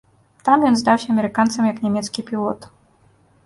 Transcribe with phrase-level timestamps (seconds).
[0.47, 2.59] Там ён здаўся амерыканцам як нямецкі пілот.